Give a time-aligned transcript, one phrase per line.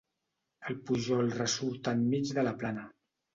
[0.71, 2.89] El pujol ressurt enmig de la plana.